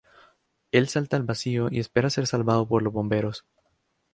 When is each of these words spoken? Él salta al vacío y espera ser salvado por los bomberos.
Él 0.71 0.87
salta 0.87 1.15
al 1.15 1.21
vacío 1.25 1.67
y 1.69 1.79
espera 1.79 2.09
ser 2.09 2.25
salvado 2.25 2.67
por 2.67 2.81
los 2.81 2.91
bomberos. 2.91 3.45